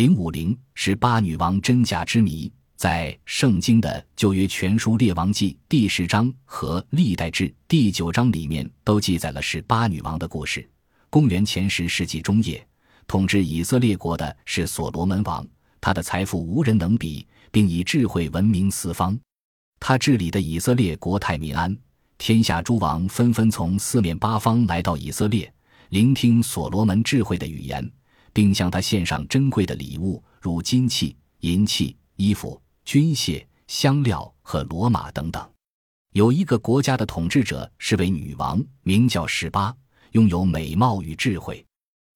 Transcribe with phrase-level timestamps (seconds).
[0.00, 10.66] 零五零十八女王真假之谜，在圣经的旧约全书《列王记》第十章和《历代志》第九章里面都记载了十八女王的故事。
[11.10, 12.66] 公元前十世纪中叶，
[13.06, 15.46] 统治以色列国的是所罗门王，
[15.82, 19.20] 他的财富无人能比，并以智慧闻名四方。
[19.80, 21.76] 他治理的以色列国泰民安，
[22.16, 25.52] 天下诸王纷纷从四面八方来到以色列，
[25.90, 27.86] 聆听所罗门智慧的语言。
[28.32, 35.50] 并向他献上珍贵的礼物，如金器、银器、衣服、军械、香料和罗马等等。
[36.12, 39.74] 有一个国家的统治者是位女王，名叫十八，
[40.12, 41.64] 拥有美貌与智慧。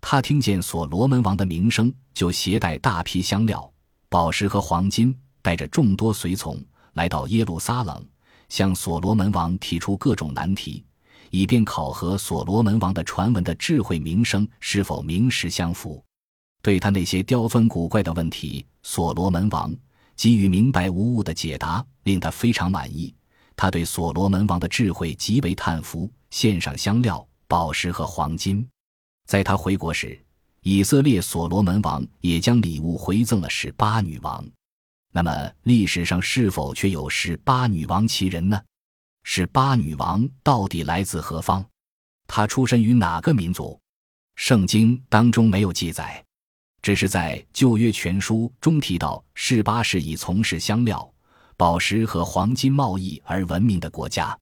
[0.00, 3.72] 她听见所罗门王的名声，就携带大批香料、
[4.08, 6.62] 宝石和黄金，带着众多随从
[6.92, 8.06] 来到耶路撒冷，
[8.48, 10.84] 向所罗门王提出各种难题。
[11.30, 16.02] 以便考核所罗门王的传闻的智慧名声是否名实相符，
[16.68, 19.74] 对他那些刁钻古怪的问题，所罗门王
[20.14, 23.14] 给予明白无误的解答，令他非常满意。
[23.56, 28.68] 他对所罗门王的智慧极为叹服，献上香料、宝石和黄金。
[29.24, 30.22] 在他回国时，
[30.60, 34.46] 以色列所罗门王也将礼物回赠了十八女王。
[35.10, 38.60] 那么，历史上是否却有十八女王其人呢？
[39.22, 41.64] 十八女王到底来自何方？
[42.26, 43.80] 她出身于哪个民族？
[44.36, 46.22] 圣经当中没有记载，
[46.88, 51.06] 只是在旧约全书中提到，十八是以从事香料、
[51.54, 54.34] 宝石和黄金贸易而闻名的国家。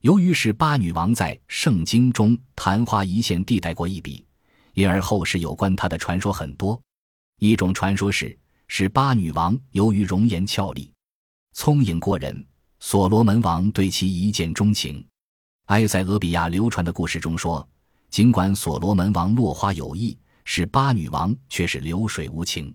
[0.00, 4.24] 由于是巴女王在圣经中昙花一现地带过一笔，
[4.72, 6.80] 因而后世有关她的传说很多。
[7.40, 8.34] 一种传说是，
[8.68, 10.90] 是巴女王由于容颜俏丽、
[11.52, 12.42] 聪颖过人。
[12.80, 15.06] 所罗门王对其一见钟情。
[15.66, 17.68] 埃塞俄比亚流传的故事中说，
[18.08, 22.74] 尽管所罗门王落花有意，是八女王却是流水无情。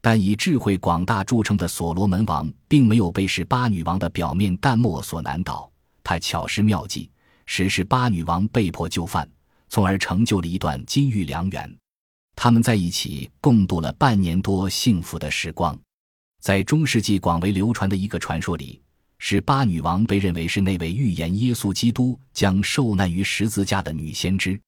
[0.00, 5.70] 但以智慧广大著称的所罗门王，并没有被十八女王的表面淡漠所难倒。
[6.04, 7.10] 他巧施妙计，
[7.46, 9.28] 使十八女王被迫就范，
[9.68, 11.76] 从而成就了一段金玉良缘。
[12.36, 15.76] 他们在一起共度了半年多幸福的时光。
[16.40, 18.80] 在中世纪广为流传的一个传说里。
[19.20, 24.58] 十八女王被认为是那位预言耶稣基督将受难于十字架的女先知。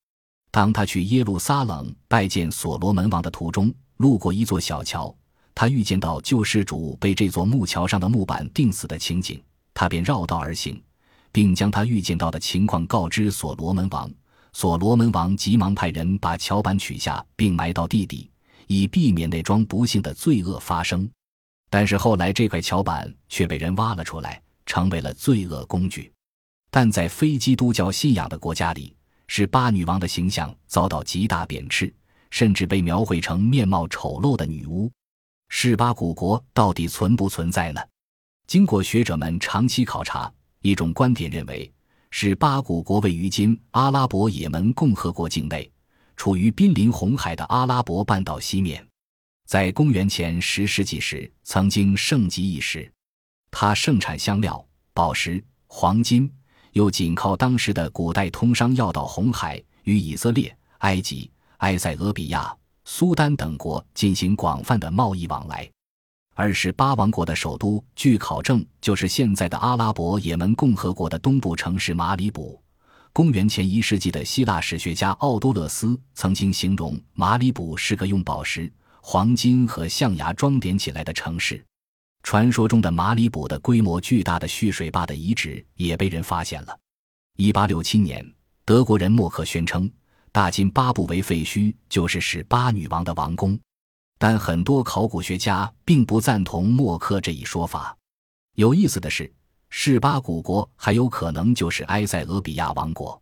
[0.50, 5.14] 当他去耶路撒冷拜见所罗门王的途中，路过一座小桥，
[5.54, 9.40] 他预见到救世主被这座木桥上的木板钉死的情景，
[9.72, 10.82] 他便绕道而行，
[11.30, 14.10] 并将他预见到的情况告知所罗门王。
[14.52, 18.28] 所罗门王急忙派人把桥板取下，并埋到地底，
[18.66, 21.08] 以避免那桩不幸的罪恶发生。
[21.70, 26.12] 但是后来，这块桥板却被人挖了出来，成为了罪恶工具。
[26.68, 28.92] 但在非基督教信仰的国家里，
[29.32, 31.94] 使八女王的形象遭到极大贬斥，
[32.32, 34.90] 甚至被描绘成面貌丑陋的女巫。
[35.48, 37.80] 十八古国到底存不存在呢？
[38.48, 40.28] 经过学者们长期考察，
[40.62, 41.72] 一种观点认为，
[42.10, 45.70] 十八古国位于今阿拉伯也门共和国境内，
[46.16, 48.84] 处于濒临红海的阿拉伯半岛西面。
[49.46, 52.92] 在公元前十世纪时，曾经盛极一时。
[53.52, 56.28] 它盛产香料、宝石、黄金，
[56.72, 62.54] 又紧靠当时的古代通商要道红海，与以色列、埃及、埃塞俄比亚、
[62.84, 65.68] 苏丹等国进行广泛的贸易往来。
[66.34, 72.62] 二十八王国的首都，据考证就是现在的阿拉伯也门共和国的东部城市马里卜。
[73.12, 78.72] 公元前一世纪的希腊史学家奥多勒斯曾经形容马里卜是个用宝石。
[79.02, 81.64] 黄金和象牙装点起来的城市，
[82.22, 86.78] 传说中的马里卜的规模巨大的蓄水坝的遗址也被人发现了。
[87.36, 88.24] 一八六七年，
[88.64, 89.90] 德国人默克宣称，
[90.30, 93.58] 大金巴布韦废墟就是史巴女王的王宫，
[94.18, 97.96] 但很多考古学家并不赞同默克这一说法。
[98.56, 99.32] 有意思的是，
[99.70, 103.20] 十八古国还有可能就是埃塞俄比亚王国。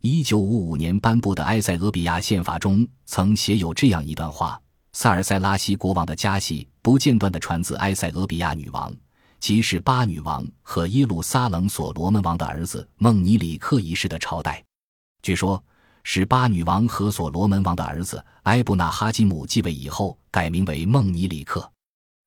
[0.00, 4.60] 一九五五年颁布的埃塞俄比亚宪法中曾写有这样一段话。
[4.94, 8.94] 萨尔塞拉西国王的家系不间断地传自埃塞俄比亚女王，
[9.40, 14.62] 即是巴女王和耶路撒冷所罗门王的儿子孟尼里克一世的朝代。
[15.22, 15.62] 据说，
[16.04, 21.72] 是巴女王和所罗门王的儿子埃布纳哈基姆继位以后，改名为孟尼里克，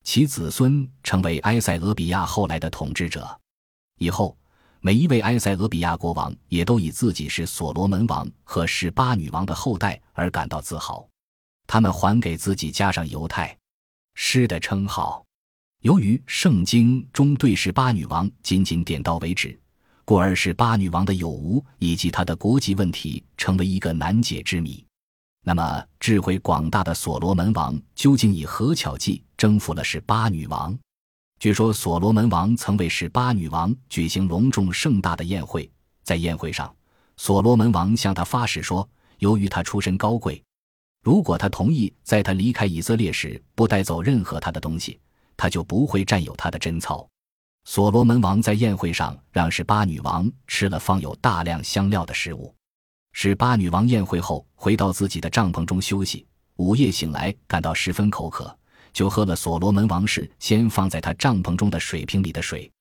[0.04, 3.40] 其子孙成为埃塞俄比亚后来的统治者。
[4.00, 4.36] 以后，
[4.82, 11.08] 每一位埃塞俄比亚国王也都以自己是所罗门王和十八女王的后代而感到自豪。
[11.68, 13.58] 他们还给自己加上犹太
[14.14, 15.24] 师的称号。
[15.82, 19.60] 由于圣经中对十八女王仅仅点到为止，
[20.04, 24.84] 故而十八女王的有无以及她的国籍问题成为一个难解之谜。
[25.44, 30.76] 那么，智慧广大的所罗门王究竟以何巧计征服了十八女王？
[31.40, 35.70] 据说，所罗门王曾为十八女王举行隆重盛大的宴会。
[36.02, 36.74] 在宴会上，
[37.18, 38.88] 所罗门王向他发誓说
[39.20, 40.44] ：“由于他出身高贵，
[41.06, 45.00] 如果他同意在他离开以色列时不带走任何他的东西，
[45.38, 47.08] 他就不会占有他的贞操。”
[47.64, 52.52] 所罗门王在宴会上让十八女王吃了放有大量香料的食物。
[53.14, 56.26] 十八女王宴会后回到自己的帐篷中休息，
[56.56, 58.58] 午夜醒来感到十分口渴，
[58.92, 62.72] 就喝了所罗门王室先放在他帐篷中的水瓶里的水。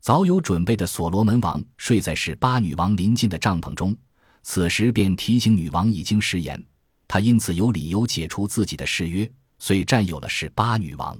[0.00, 3.96] 早有准备的所罗门王睡在十八女王临近的帐篷中，
[4.42, 6.60] 此时便提醒女王已经食言，
[7.08, 9.28] 他因此有理由解除自己的誓约，
[9.58, 11.18] 遂占有了十八女王。